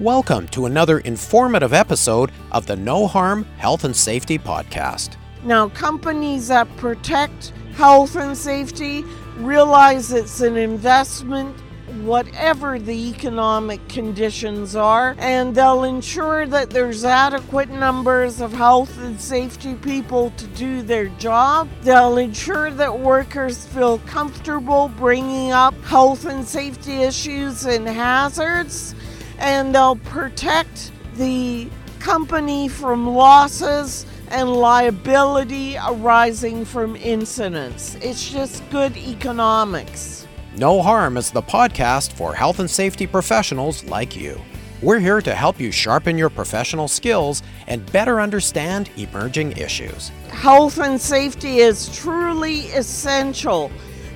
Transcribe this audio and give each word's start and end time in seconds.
Welcome 0.00 0.46
to 0.48 0.66
another 0.66 0.98
informative 0.98 1.72
episode 1.72 2.30
of 2.52 2.66
the 2.66 2.76
No 2.76 3.06
Harm 3.06 3.44
Health 3.56 3.84
and 3.84 3.96
Safety 3.96 4.38
Podcast. 4.38 5.16
Now, 5.42 5.70
companies 5.70 6.48
that 6.48 6.68
protect 6.76 7.54
health 7.72 8.14
and 8.14 8.36
safety 8.36 9.04
realize 9.38 10.12
it's 10.12 10.42
an 10.42 10.58
investment, 10.58 11.56
whatever 12.02 12.78
the 12.78 13.08
economic 13.08 13.88
conditions 13.88 14.76
are, 14.76 15.16
and 15.18 15.54
they'll 15.54 15.84
ensure 15.84 16.46
that 16.46 16.68
there's 16.68 17.02
adequate 17.02 17.70
numbers 17.70 18.42
of 18.42 18.52
health 18.52 18.98
and 18.98 19.18
safety 19.18 19.76
people 19.76 20.28
to 20.36 20.46
do 20.48 20.82
their 20.82 21.06
job. 21.08 21.70
They'll 21.80 22.18
ensure 22.18 22.70
that 22.70 22.98
workers 23.00 23.64
feel 23.68 23.96
comfortable 24.00 24.88
bringing 24.98 25.52
up 25.52 25.72
health 25.84 26.26
and 26.26 26.46
safety 26.46 26.96
issues 26.96 27.64
and 27.64 27.88
hazards 27.88 28.94
and 29.38 29.74
they'll 29.74 29.96
protect 29.96 30.92
the 31.16 31.68
company 31.98 32.68
from 32.68 33.06
losses 33.06 34.06
and 34.28 34.50
liability 34.50 35.76
arising 35.76 36.64
from 36.64 36.96
incidents. 36.96 37.96
It's 37.96 38.30
just 38.30 38.68
good 38.70 38.96
economics. 38.96 40.26
No 40.56 40.82
Harm 40.82 41.16
is 41.16 41.30
the 41.30 41.42
podcast 41.42 42.12
for 42.12 42.34
health 42.34 42.60
and 42.60 42.70
safety 42.70 43.06
professionals 43.06 43.84
like 43.84 44.16
you. 44.16 44.40
We're 44.82 44.98
here 44.98 45.20
to 45.22 45.34
help 45.34 45.58
you 45.58 45.72
sharpen 45.72 46.18
your 46.18 46.28
professional 46.28 46.86
skills 46.86 47.42
and 47.66 47.90
better 47.92 48.20
understand 48.20 48.90
emerging 48.96 49.52
issues. 49.52 50.10
Health 50.28 50.78
and 50.78 51.00
safety 51.00 51.58
is 51.58 51.94
truly 51.96 52.66
essential 52.68 53.70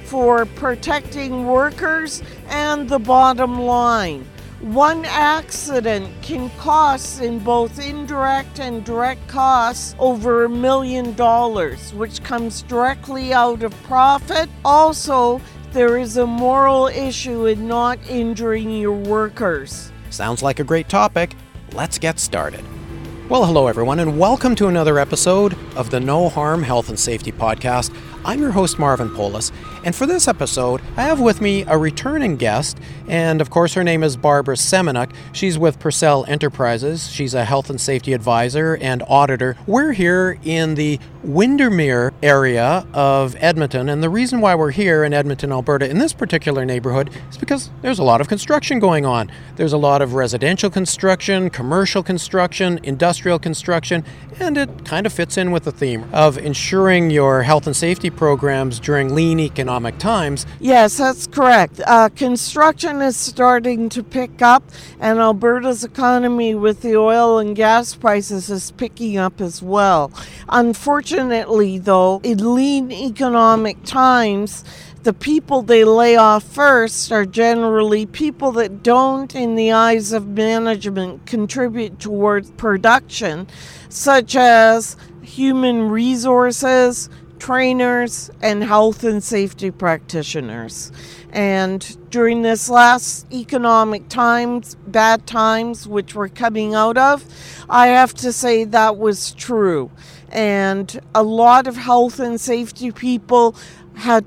for 0.05 0.45
protecting 0.45 1.47
workers 1.47 2.23
and 2.49 2.89
the 2.89 2.99
bottom 2.99 3.61
line. 3.61 4.27
One 4.61 5.07
accident 5.07 6.11
can 6.21 6.51
cost 6.59 7.23
in 7.23 7.39
both 7.39 7.81
indirect 7.81 8.61
and 8.61 8.85
direct 8.85 9.27
costs 9.27 9.95
over 9.99 10.45
a 10.45 10.51
million 10.51 11.15
dollars, 11.15 11.95
which 11.95 12.23
comes 12.23 12.61
directly 12.61 13.33
out 13.33 13.63
of 13.63 13.73
profit. 13.85 14.51
Also, 14.63 15.41
there 15.73 15.97
is 15.97 16.19
a 16.19 16.27
moral 16.27 16.89
issue 16.89 17.47
in 17.47 17.67
not 17.67 17.99
injuring 18.07 18.71
your 18.71 18.93
workers. 18.93 19.91
Sounds 20.11 20.43
like 20.43 20.61
a 20.61 20.65
great 20.65 20.91
topic. 20.91 21.37
Let's 21.73 21.99
get 21.99 22.19
started. 22.19 22.63
Well, 23.31 23.47
hello 23.47 23.67
everyone, 23.67 24.01
and 24.01 24.19
welcome 24.19 24.55
to 24.57 24.67
another 24.67 24.99
episode 24.99 25.57
of 25.75 25.89
the 25.89 26.01
No 26.01 26.29
Harm 26.29 26.63
Health 26.63 26.91
and 26.91 27.01
Safety 27.01 27.33
Podcast. 27.33 27.97
I'm 28.23 28.41
your 28.41 28.51
host, 28.51 28.79
Marvin 28.79 29.15
Polis, 29.15 29.51
and 29.83 29.97
for 29.97 30.05
this 30.05 30.29
episode, 30.29 30.83
I 30.99 31.05
have 31.05 31.21
with 31.21 31.41
me 31.41 31.65
a 31.67 31.79
returning 31.79 32.37
guest, 32.37 32.79
and 33.09 33.41
of 33.41 33.49
course, 33.49 33.73
her 33.73 33.83
name 33.83 34.03
is 34.03 34.15
Barbara 34.19 34.57
Semenuk. 34.57 35.15
She's 35.33 35.59
with 35.59 35.79
Purcell 35.79 36.27
Enterprises. 36.29 37.11
She's 37.11 37.33
a 37.33 37.47
health 37.47 37.71
and 37.71 37.81
safety 37.81 38.13
advisor 38.13 38.77
and 38.77 39.03
auditor. 39.09 39.57
We're 39.67 39.93
here 39.93 40.39
in 40.45 40.75
the 40.75 41.01
Windermere 41.23 42.13
area 42.23 42.87
of 42.93 43.37
Edmonton, 43.39 43.89
and 43.89 44.03
the 44.03 44.11
reason 44.11 44.43
why 44.43 44.55
we're 44.55 44.71
here 44.71 45.03
in 45.03 45.15
Edmonton, 45.15 45.51
Alberta, 45.51 45.89
in 45.89 45.99
this 45.99 46.13
particular 46.13 46.67
neighborhood, 46.67 47.11
is 47.31 47.39
because 47.39 47.71
there's 47.81 47.99
a 47.99 48.05
lot 48.05 48.21
of 48.21 48.29
construction 48.29 48.81
going 48.81 49.07
on. 49.07 49.33
There's 49.57 49.73
a 49.73 49.79
lot 49.79 50.03
of 50.03 50.13
residential 50.13 50.69
construction, 50.69 51.49
commercial 51.49 52.03
construction, 52.03 52.81
industrial 52.83 53.39
construction, 53.39 54.05
and 54.39 54.59
it 54.59 54.85
kind 54.85 55.07
of 55.07 55.13
fits 55.13 55.39
in 55.39 55.51
with 55.53 55.65
the 55.65 55.73
theme 55.73 56.05
of 56.13 56.37
ensuring 56.37 57.11
your 57.11 57.43
health 57.43 57.67
and 57.67 57.77
safety 57.77 58.10
programs 58.11 58.79
during 58.79 59.15
lean 59.15 59.41
economic 59.41 59.99
times. 59.99 60.47
Yes, 60.59 60.99
that's 60.99 61.27
correct. 61.27 61.81
Uh, 61.87 62.09
construction 62.09 63.01
is 63.01 63.17
starting 63.17 63.89
to 63.91 64.03
pick 64.03 64.43
up, 64.43 64.63
and 64.99 65.19
Alberta's 65.19 65.85
economy 65.85 66.55
with 66.55 66.83
the 66.83 66.97
oil 66.97 67.39
and 67.39 67.57
gas 67.57 67.95
prices 67.95 68.51
is 68.51 68.71
picking 68.73 69.17
up 69.17 69.41
as 69.41 69.63
well. 69.63 70.13
Unfortunately, 70.49 71.79
though, 71.79 72.21
in 72.23 72.55
lean 72.55 72.91
economic 72.91 73.83
times, 73.85 74.65
the 75.03 75.15
people 75.15 75.63
they 75.63 75.83
lay 75.85 76.17
off 76.17 76.43
first 76.43 77.11
are 77.11 77.25
generally 77.25 78.05
people 78.05 78.53
that 78.53 78.83
don't, 78.83 79.35
in 79.35 79.55
the 79.55 79.73
eyes 79.73 80.13
of 80.13 80.29
management, 80.29 81.25
contribute 81.25 81.99
towards 81.99 82.51
production, 82.53 83.47
such 83.89 84.37
as 84.37 84.99
human 85.23 85.89
resources, 85.89 87.09
trainers, 87.41 88.31
and 88.41 88.63
health 88.63 89.03
and 89.03 89.25
safety 89.25 89.73
practitioners. 89.73 90.93
And 91.33 92.11
during 92.11 92.43
this 92.43 92.69
last 92.69 93.27
economic 93.33 94.09
times, 94.09 94.77
bad 94.87 95.27
times, 95.27 95.89
which 95.89 96.15
we're 96.15 96.29
coming 96.29 96.75
out 96.75 96.97
of, 96.97 97.25
I 97.69 97.89
have 97.89 98.15
to 98.15 98.33
say 98.33 98.65
that 98.65 98.97
was 98.97 99.33
true. 99.33 99.91
And 100.31 101.01
a 101.15 101.25
lot 101.25 101.67
of 101.67 101.77
health 101.77 102.21
and 102.21 102.41
safety 102.41 102.93
people 102.93 103.57
had 103.95 104.25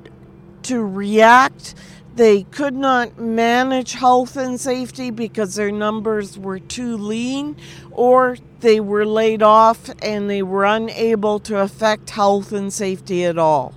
to 0.64 0.84
react. 0.84 1.76
They 2.16 2.44
could 2.44 2.76
not 2.76 3.18
manage 3.18 3.94
health 3.94 4.38
and 4.38 4.60
safety 4.60 5.10
because 5.10 5.56
their 5.56 5.72
numbers 5.72 6.38
were 6.38 6.60
too 6.60 6.96
lean, 6.96 7.56
or 7.90 8.38
they 8.60 8.80
were 8.80 9.06
laid 9.06 9.42
off 9.42 9.90
and 10.00 10.30
they 10.30 10.44
were 10.44 10.64
unable 10.64 11.40
to 11.40 11.60
affect 11.60 12.12
health 12.12 12.52
and 12.52 12.72
safety 12.72 13.26
at 13.26 13.40
all. 13.40 13.74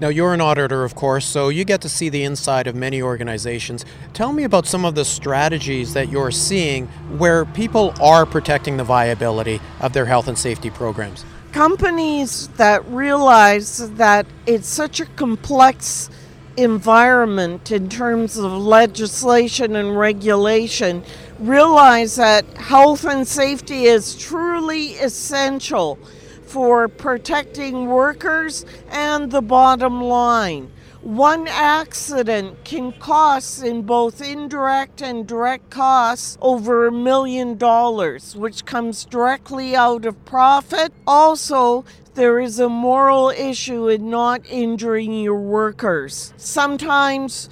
Now, 0.00 0.08
you're 0.08 0.34
an 0.34 0.40
auditor, 0.40 0.84
of 0.84 0.94
course, 0.94 1.24
so 1.24 1.48
you 1.48 1.64
get 1.64 1.80
to 1.80 1.88
see 1.88 2.08
the 2.08 2.22
inside 2.22 2.66
of 2.66 2.76
many 2.76 3.02
organizations. 3.02 3.84
Tell 4.12 4.32
me 4.32 4.44
about 4.44 4.66
some 4.66 4.84
of 4.84 4.94
the 4.94 5.04
strategies 5.04 5.94
that 5.94 6.08
you're 6.08 6.30
seeing 6.30 6.86
where 7.16 7.46
people 7.46 7.94
are 8.00 8.24
protecting 8.24 8.76
the 8.76 8.84
viability 8.84 9.60
of 9.80 9.94
their 9.94 10.04
health 10.04 10.28
and 10.28 10.38
safety 10.38 10.70
programs. 10.70 11.24
Companies 11.52 12.48
that 12.58 12.86
realize 12.88 13.90
that 13.94 14.26
it's 14.46 14.68
such 14.68 15.00
a 15.00 15.06
complex 15.06 16.10
environment 16.58 17.70
in 17.70 17.88
terms 17.88 18.36
of 18.36 18.52
legislation 18.52 19.76
and 19.76 19.98
regulation 19.98 21.02
realize 21.38 22.16
that 22.16 22.44
health 22.56 23.04
and 23.04 23.26
safety 23.26 23.84
is 23.84 24.16
truly 24.16 24.94
essential 24.94 25.98
for 26.42 26.88
protecting 26.88 27.86
workers 27.86 28.64
and 28.90 29.30
the 29.30 29.42
bottom 29.42 30.02
line. 30.02 30.70
One 31.00 31.46
accident 31.46 32.64
can 32.64 32.90
cost 32.92 33.62
in 33.62 33.82
both 33.82 34.20
indirect 34.20 35.00
and 35.00 35.26
direct 35.28 35.70
costs 35.70 36.36
over 36.40 36.88
a 36.88 36.92
million 36.92 37.56
dollars, 37.56 38.34
which 38.34 38.64
comes 38.64 39.04
directly 39.04 39.76
out 39.76 40.04
of 40.04 40.24
profit. 40.24 40.92
Also, 41.06 41.84
there 42.18 42.40
is 42.40 42.58
a 42.58 42.68
moral 42.68 43.30
issue 43.30 43.86
in 43.86 44.10
not 44.10 44.44
injuring 44.50 45.22
your 45.22 45.38
workers. 45.38 46.34
Sometimes 46.36 47.48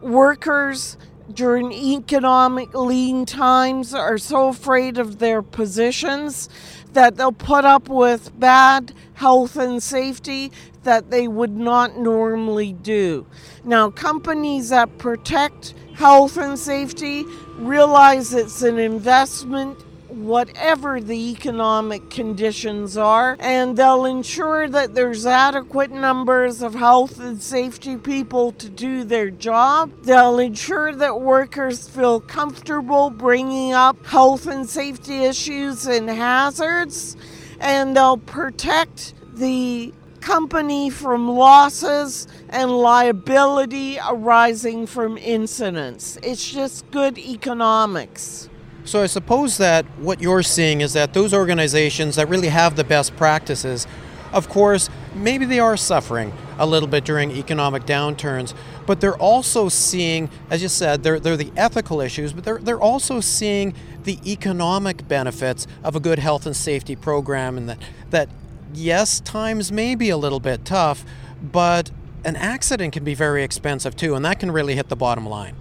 workers 0.00 0.96
during 1.32 1.70
economic 1.72 2.74
lean 2.74 3.24
times 3.24 3.94
are 3.94 4.18
so 4.18 4.48
afraid 4.48 4.98
of 4.98 5.20
their 5.20 5.40
positions 5.40 6.48
that 6.94 7.14
they'll 7.14 7.30
put 7.30 7.64
up 7.64 7.88
with 7.88 8.36
bad 8.40 8.92
health 9.14 9.54
and 9.54 9.80
safety 9.80 10.50
that 10.82 11.12
they 11.12 11.28
would 11.28 11.56
not 11.56 11.96
normally 11.96 12.72
do. 12.72 13.24
Now, 13.62 13.88
companies 13.88 14.70
that 14.70 14.98
protect 14.98 15.74
health 15.94 16.36
and 16.36 16.58
safety 16.58 17.24
realize 17.56 18.34
it's 18.34 18.62
an 18.62 18.80
investment 18.80 19.78
whatever 20.08 21.00
the 21.00 21.30
economic 21.32 22.10
conditions 22.10 22.96
are, 22.96 23.36
and 23.40 23.76
they'll 23.76 24.04
ensure 24.04 24.68
that 24.68 24.94
there's 24.94 25.26
adequate 25.26 25.90
numbers 25.90 26.62
of 26.62 26.74
health 26.74 27.20
and 27.20 27.42
safety 27.42 27.96
people 27.96 28.52
to 28.52 28.68
do 28.68 29.04
their 29.04 29.30
job. 29.30 29.90
They'll 30.02 30.38
ensure 30.38 30.94
that 30.94 31.20
workers 31.20 31.88
feel 31.88 32.20
comfortable 32.20 33.10
bringing 33.10 33.72
up 33.72 34.04
health 34.06 34.46
and 34.46 34.68
safety 34.68 35.24
issues 35.24 35.86
and 35.86 36.08
hazards, 36.08 37.16
and 37.60 37.96
they'll 37.96 38.16
protect 38.16 39.14
the 39.34 39.92
company 40.20 40.90
from 40.90 41.28
losses 41.28 42.26
and 42.48 42.70
liability 42.70 43.98
arising 44.08 44.86
from 44.86 45.16
incidents. 45.18 46.18
It's 46.22 46.50
just 46.50 46.90
good 46.90 47.18
economics. 47.18 48.48
So 48.88 49.02
I 49.02 49.06
suppose 49.06 49.58
that 49.58 49.84
what 49.98 50.22
you're 50.22 50.42
seeing 50.42 50.80
is 50.80 50.94
that 50.94 51.12
those 51.12 51.34
organizations 51.34 52.16
that 52.16 52.26
really 52.26 52.48
have 52.48 52.74
the 52.74 52.84
best 52.84 53.14
practices, 53.16 53.86
of 54.32 54.48
course, 54.48 54.88
maybe 55.14 55.44
they 55.44 55.60
are 55.60 55.76
suffering 55.76 56.32
a 56.58 56.64
little 56.64 56.88
bit 56.88 57.04
during 57.04 57.30
economic 57.32 57.84
downturns, 57.84 58.54
but 58.86 59.02
they're 59.02 59.18
also 59.18 59.68
seeing, 59.68 60.30
as 60.48 60.62
you 60.62 60.70
said, 60.70 61.02
they're, 61.02 61.20
they're 61.20 61.36
the 61.36 61.52
ethical 61.54 62.00
issues, 62.00 62.32
but 62.32 62.44
they're, 62.44 62.60
they're 62.60 62.80
also 62.80 63.20
seeing 63.20 63.74
the 64.04 64.18
economic 64.24 65.06
benefits 65.06 65.66
of 65.84 65.94
a 65.94 66.00
good 66.00 66.18
health 66.18 66.46
and 66.46 66.56
safety 66.56 66.96
program 66.96 67.58
and 67.58 67.68
that, 67.68 67.78
that 68.08 68.30
yes, 68.72 69.20
times 69.20 69.70
may 69.70 69.96
be 69.96 70.08
a 70.08 70.16
little 70.16 70.40
bit 70.40 70.64
tough, 70.64 71.04
but 71.42 71.90
an 72.24 72.36
accident 72.36 72.94
can 72.94 73.04
be 73.04 73.12
very 73.12 73.44
expensive 73.44 73.94
too, 73.96 74.14
and 74.14 74.24
that 74.24 74.40
can 74.40 74.50
really 74.50 74.76
hit 74.76 74.88
the 74.88 74.96
bottom 74.96 75.28
line. 75.28 75.56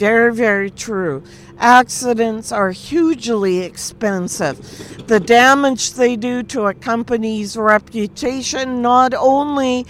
Very, 0.00 0.34
very 0.34 0.70
true. 0.70 1.22
Accidents 1.58 2.52
are 2.52 2.70
hugely 2.70 3.58
expensive. 3.58 4.56
The 5.06 5.20
damage 5.20 5.92
they 5.92 6.16
do 6.16 6.42
to 6.44 6.68
a 6.68 6.72
company's 6.72 7.54
reputation, 7.54 8.80
not 8.80 9.12
only 9.12 9.84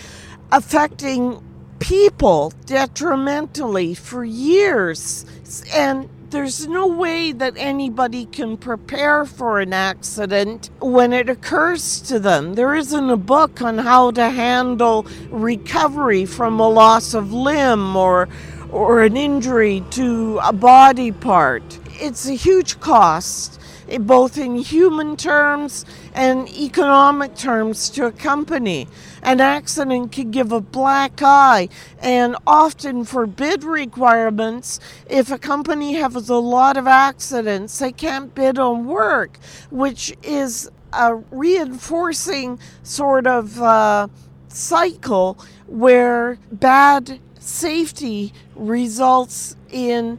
affecting 0.50 1.40
people 1.78 2.52
detrimentally 2.66 3.94
for 3.94 4.24
years, 4.24 5.24
and 5.72 6.08
there's 6.30 6.66
no 6.66 6.88
way 6.88 7.30
that 7.30 7.54
anybody 7.56 8.26
can 8.26 8.56
prepare 8.56 9.24
for 9.24 9.60
an 9.60 9.72
accident 9.72 10.70
when 10.80 11.12
it 11.12 11.28
occurs 11.28 12.00
to 12.02 12.18
them. 12.18 12.54
There 12.54 12.74
isn't 12.74 13.10
a 13.10 13.16
book 13.16 13.62
on 13.62 13.78
how 13.78 14.10
to 14.12 14.28
handle 14.30 15.06
recovery 15.30 16.24
from 16.24 16.58
a 16.58 16.68
loss 16.68 17.14
of 17.14 17.32
limb 17.32 17.96
or 17.96 18.28
or 18.72 19.02
an 19.02 19.16
injury 19.16 19.82
to 19.90 20.38
a 20.42 20.52
body 20.52 21.12
part. 21.12 21.78
It's 22.00 22.28
a 22.28 22.34
huge 22.34 22.80
cost 22.80 23.60
both 23.98 24.38
in 24.38 24.56
human 24.56 25.16
terms 25.16 25.84
and 26.14 26.48
economic 26.48 27.34
terms 27.34 27.90
to 27.90 28.06
a 28.06 28.12
company. 28.12 28.86
An 29.22 29.40
accident 29.40 30.12
can 30.12 30.30
give 30.30 30.52
a 30.52 30.60
black 30.60 31.20
eye 31.22 31.68
and 32.00 32.36
often 32.46 33.04
forbid 33.04 33.64
requirements, 33.64 34.80
if 35.08 35.30
a 35.30 35.38
company 35.38 35.94
has 35.94 36.28
a 36.28 36.36
lot 36.36 36.76
of 36.76 36.86
accidents, 36.86 37.78
they 37.78 37.92
can't 37.92 38.34
bid 38.34 38.58
on 38.58 38.86
work, 38.86 39.38
which 39.70 40.16
is 40.22 40.70
a 40.92 41.14
reinforcing 41.14 42.58
sort 42.82 43.26
of 43.26 43.60
uh, 43.60 44.08
cycle 44.48 45.38
where 45.66 46.38
bad 46.50 47.20
safety 47.50 48.32
results 48.54 49.56
in 49.70 50.18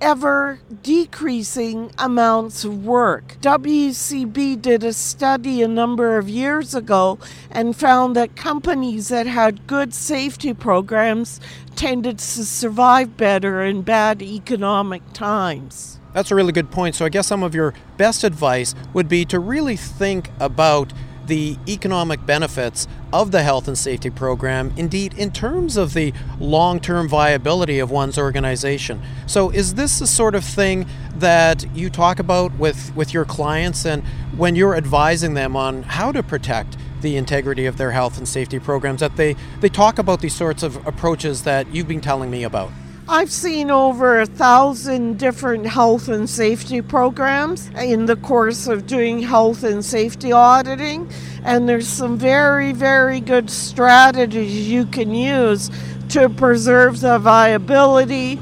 ever 0.00 0.58
decreasing 0.82 1.92
amounts 1.98 2.64
of 2.64 2.84
work. 2.84 3.36
WCB 3.42 4.60
did 4.60 4.82
a 4.82 4.92
study 4.92 5.62
a 5.62 5.68
number 5.68 6.16
of 6.16 6.28
years 6.28 6.74
ago 6.74 7.18
and 7.50 7.76
found 7.76 8.16
that 8.16 8.34
companies 8.34 9.08
that 9.08 9.26
had 9.26 9.66
good 9.66 9.92
safety 9.92 10.54
programs 10.54 11.40
tended 11.76 12.18
to 12.18 12.44
survive 12.44 13.16
better 13.16 13.62
in 13.62 13.82
bad 13.82 14.22
economic 14.22 15.02
times. 15.12 15.98
That's 16.14 16.30
a 16.30 16.34
really 16.34 16.52
good 16.52 16.70
point. 16.70 16.94
So, 16.96 17.04
I 17.04 17.08
guess 17.08 17.26
some 17.26 17.42
of 17.42 17.54
your 17.54 17.74
best 17.96 18.24
advice 18.24 18.74
would 18.94 19.08
be 19.08 19.24
to 19.26 19.38
really 19.38 19.76
think 19.76 20.30
about 20.40 20.92
the 21.30 21.56
economic 21.68 22.26
benefits 22.26 22.88
of 23.12 23.30
the 23.30 23.44
health 23.44 23.68
and 23.68 23.78
safety 23.78 24.10
program, 24.10 24.74
indeed, 24.76 25.14
in 25.14 25.30
terms 25.30 25.76
of 25.76 25.94
the 25.94 26.12
long 26.40 26.80
term 26.80 27.08
viability 27.08 27.78
of 27.78 27.88
one's 27.88 28.18
organization. 28.18 29.00
So, 29.26 29.48
is 29.50 29.74
this 29.74 30.00
the 30.00 30.08
sort 30.08 30.34
of 30.34 30.44
thing 30.44 30.86
that 31.14 31.64
you 31.72 31.88
talk 31.88 32.18
about 32.18 32.58
with, 32.58 32.92
with 32.96 33.14
your 33.14 33.24
clients 33.24 33.86
and 33.86 34.02
when 34.36 34.56
you're 34.56 34.74
advising 34.74 35.34
them 35.34 35.56
on 35.56 35.84
how 35.84 36.12
to 36.12 36.22
protect? 36.22 36.76
the 37.00 37.16
integrity 37.16 37.64
of 37.64 37.78
their 37.78 37.92
health 37.92 38.18
and 38.18 38.28
safety 38.28 38.58
programs 38.58 39.00
that 39.00 39.16
they, 39.16 39.34
they 39.60 39.70
talk 39.70 39.98
about 39.98 40.20
these 40.20 40.34
sorts 40.34 40.62
of 40.62 40.86
approaches 40.86 41.44
that 41.44 41.66
you've 41.74 41.88
been 41.88 41.98
telling 41.98 42.30
me 42.30 42.44
about 42.44 42.70
I've 43.12 43.32
seen 43.32 43.72
over 43.72 44.20
a 44.20 44.26
thousand 44.26 45.18
different 45.18 45.66
health 45.66 46.06
and 46.06 46.30
safety 46.30 46.80
programs 46.80 47.68
in 47.70 48.06
the 48.06 48.14
course 48.14 48.68
of 48.68 48.86
doing 48.86 49.20
health 49.20 49.64
and 49.64 49.84
safety 49.84 50.30
auditing, 50.30 51.10
and 51.42 51.68
there's 51.68 51.88
some 51.88 52.16
very, 52.16 52.72
very 52.72 53.18
good 53.18 53.50
strategies 53.50 54.70
you 54.70 54.86
can 54.86 55.12
use 55.12 55.72
to 56.10 56.28
preserve 56.28 57.00
the 57.00 57.18
viability, 57.18 58.36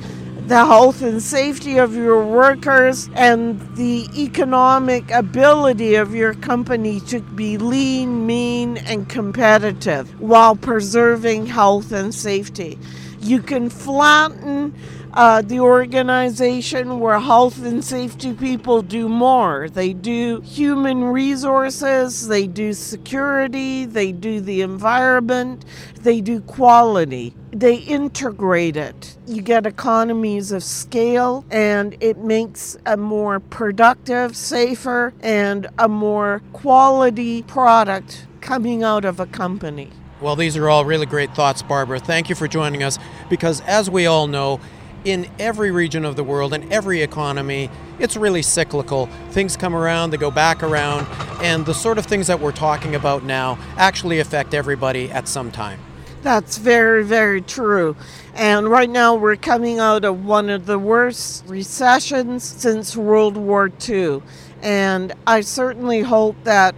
the 0.48 0.66
health 0.66 1.00
and 1.00 1.22
safety 1.22 1.78
of 1.78 1.94
your 1.94 2.22
workers, 2.22 3.08
and 3.14 3.58
the 3.74 4.06
economic 4.18 5.10
ability 5.12 5.94
of 5.94 6.14
your 6.14 6.34
company 6.34 7.00
to 7.00 7.20
be 7.20 7.56
lean, 7.56 8.26
mean, 8.26 8.76
and 8.76 9.08
competitive 9.08 10.20
while 10.20 10.54
preserving 10.54 11.46
health 11.46 11.90
and 11.90 12.14
safety. 12.14 12.78
You 13.20 13.42
can 13.42 13.68
flatten 13.68 14.74
uh, 15.12 15.42
the 15.42 15.58
organization 15.58 17.00
where 17.00 17.18
health 17.18 17.62
and 17.64 17.84
safety 17.84 18.32
people 18.32 18.82
do 18.82 19.08
more. 19.08 19.68
They 19.68 19.92
do 19.92 20.40
human 20.42 21.04
resources, 21.04 22.28
they 22.28 22.46
do 22.46 22.72
security, 22.72 23.84
they 23.84 24.12
do 24.12 24.40
the 24.40 24.60
environment, 24.62 25.64
they 26.02 26.20
do 26.20 26.40
quality. 26.42 27.34
They 27.50 27.76
integrate 27.76 28.76
it. 28.76 29.16
You 29.26 29.42
get 29.42 29.66
economies 29.66 30.52
of 30.52 30.62
scale, 30.62 31.44
and 31.50 31.96
it 32.00 32.18
makes 32.18 32.76
a 32.86 32.96
more 32.96 33.40
productive, 33.40 34.36
safer, 34.36 35.14
and 35.20 35.66
a 35.78 35.88
more 35.88 36.42
quality 36.52 37.42
product 37.42 38.26
coming 38.40 38.82
out 38.84 39.04
of 39.04 39.18
a 39.18 39.26
company. 39.26 39.90
Well, 40.20 40.34
these 40.34 40.56
are 40.56 40.68
all 40.68 40.84
really 40.84 41.06
great 41.06 41.32
thoughts, 41.34 41.62
Barbara. 41.62 42.00
Thank 42.00 42.28
you 42.28 42.34
for 42.34 42.48
joining 42.48 42.82
us 42.82 42.98
because, 43.30 43.60
as 43.60 43.88
we 43.88 44.06
all 44.06 44.26
know, 44.26 44.58
in 45.04 45.30
every 45.38 45.70
region 45.70 46.04
of 46.04 46.16
the 46.16 46.24
world 46.24 46.52
and 46.52 46.72
every 46.72 47.02
economy, 47.02 47.70
it's 48.00 48.16
really 48.16 48.42
cyclical. 48.42 49.06
Things 49.30 49.56
come 49.56 49.76
around, 49.76 50.10
they 50.10 50.16
go 50.16 50.32
back 50.32 50.64
around, 50.64 51.06
and 51.40 51.64
the 51.64 51.72
sort 51.72 51.98
of 51.98 52.06
things 52.06 52.26
that 52.26 52.40
we're 52.40 52.50
talking 52.50 52.96
about 52.96 53.22
now 53.22 53.58
actually 53.76 54.18
affect 54.18 54.54
everybody 54.54 55.08
at 55.12 55.28
some 55.28 55.52
time. 55.52 55.78
That's 56.22 56.58
very, 56.58 57.04
very 57.04 57.40
true. 57.40 57.94
And 58.34 58.68
right 58.68 58.90
now 58.90 59.14
we're 59.14 59.36
coming 59.36 59.78
out 59.78 60.04
of 60.04 60.24
one 60.24 60.50
of 60.50 60.66
the 60.66 60.80
worst 60.80 61.44
recessions 61.46 62.42
since 62.42 62.96
World 62.96 63.36
War 63.36 63.70
II. 63.88 64.20
And 64.62 65.12
I 65.28 65.42
certainly 65.42 66.00
hope 66.00 66.34
that 66.42 66.74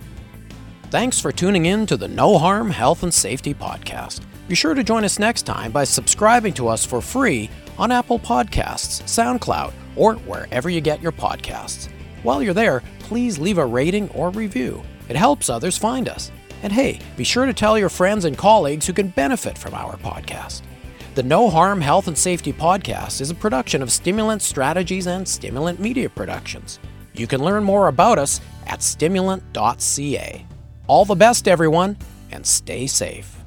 Thanks 0.94 1.20
for 1.20 1.32
tuning 1.32 1.66
in 1.66 1.88
to 1.88 1.98
the 1.98 2.08
No 2.08 2.38
Harm 2.38 2.70
Health 2.70 3.02
and 3.02 3.12
Safety 3.12 3.52
Podcast. 3.52 4.22
Be 4.48 4.54
sure 4.54 4.76
to 4.76 4.84
join 4.84 5.04
us 5.04 5.18
next 5.18 5.42
time 5.42 5.72
by 5.72 5.86
subscribing 5.86 6.54
to 6.54 6.68
us 6.68 6.86
for 6.86 7.02
free 7.02 7.50
on 7.80 7.92
Apple 7.92 8.20
Podcasts, 8.20 9.02
SoundCloud, 9.06 9.74
or 9.96 10.14
wherever 10.18 10.70
you 10.70 10.82
get 10.82 11.02
your 11.02 11.12
podcasts. 11.12 11.90
While 12.22 12.44
you're 12.44 12.54
there, 12.54 12.84
please 13.00 13.40
leave 13.40 13.58
a 13.58 13.66
rating 13.66 14.08
or 14.10 14.30
review. 14.30 14.84
It 15.10 15.16
helps 15.16 15.50
others 15.50 15.80
find 15.80 16.08
us. 16.08 16.32
And 16.62 16.72
hey, 16.72 17.00
be 17.18 17.24
sure 17.24 17.48
to 17.48 17.54
tell 17.54 17.76
your 17.76 17.90
friends 17.90 18.26
and 18.26 18.38
colleagues 18.38 18.86
who 18.86 18.94
can 18.94 19.08
benefit 19.08 19.58
from 19.58 19.74
our 19.74 19.98
podcast. 19.98 20.62
The 21.16 21.24
No 21.24 21.50
Harm 21.50 21.82
Health 21.82 22.08
and 22.08 22.16
Safety 22.16 22.54
Podcast 22.54 23.20
is 23.20 23.32
a 23.32 23.36
production 23.36 23.82
of 23.82 23.92
Stimulant 23.92 24.44
Strategies 24.44 25.08
and 25.08 25.28
Stimulant 25.28 25.80
Media 25.80 26.08
Productions. 26.08 26.78
You 27.16 27.26
can 27.26 27.44
learn 27.44 27.64
more 27.64 27.88
about 27.88 28.20
us 28.20 28.42
at 28.68 28.84
stimulant.ca. 28.84 30.46
All 30.88 31.06
the 31.06 31.16
best, 31.16 31.48
everyone, 31.48 31.98
and 32.32 32.46
stay 32.46 32.88
safe. 32.88 33.43